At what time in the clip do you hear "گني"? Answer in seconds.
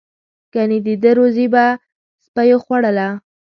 0.53-0.79